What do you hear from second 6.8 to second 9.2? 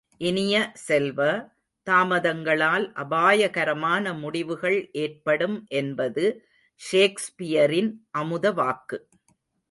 ஷேக்ஸ்பியரின் அமுதவாக்கு.